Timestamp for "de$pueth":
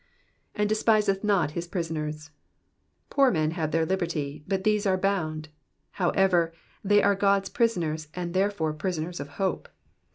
0.67-1.23